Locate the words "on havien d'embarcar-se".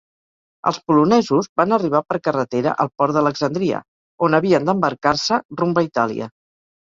4.29-5.39